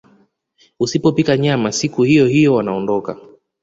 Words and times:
Usipopika 0.79 1.37
nyama 1.37 1.71
siku 1.71 2.03
hiyohiyo 2.03 2.53
wanaondoka 2.53 3.17